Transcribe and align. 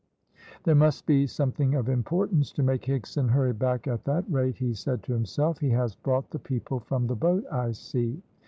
"There 0.63 0.73
must 0.73 1.05
be 1.05 1.27
something 1.27 1.75
of 1.75 1.87
importance 1.87 2.51
to 2.53 2.63
make 2.63 2.81
Higson 2.85 3.29
hurry 3.29 3.53
back 3.53 3.85
at 3.87 4.03
that 4.05 4.25
rate," 4.31 4.57
he 4.57 4.73
said 4.73 5.03
to 5.03 5.13
himself. 5.13 5.59
"He 5.59 5.69
has 5.69 5.93
brought 5.93 6.31
the 6.31 6.39
people 6.39 6.79
from 6.79 7.05
the 7.05 7.15
boat, 7.15 7.45
I 7.51 7.73
see." 7.73 8.19